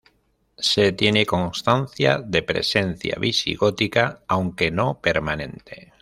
[0.57, 5.93] Se tiene constancia de presencia visigótica, aunque no permanente.